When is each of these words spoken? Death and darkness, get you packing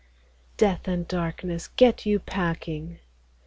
Death 0.57 0.87
and 0.87 1.07
darkness, 1.07 1.67
get 1.75 2.07
you 2.07 2.17
packing 2.17 2.97